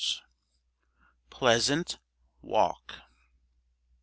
[1.29, 1.99] PLEASANT
[2.41, 3.03] WALK.